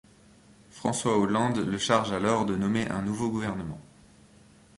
François 0.71 1.15
Hollande 1.15 1.59
le 1.59 1.77
charge 1.77 2.11
alors 2.11 2.47
de 2.47 2.55
nommer 2.55 2.89
un 2.89 3.03
nouveau 3.03 3.29
gouvernement. 3.29 3.79